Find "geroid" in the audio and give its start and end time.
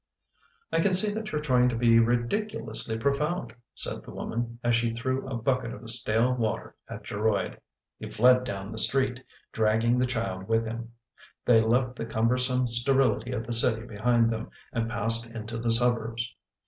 7.03-7.59